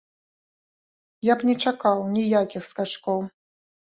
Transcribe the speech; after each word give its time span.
Я 1.27 1.33
б 1.41 1.51
не 1.51 1.55
чакаў 1.67 2.01
ніякіх 2.15 2.63
скачкоў. 2.73 3.19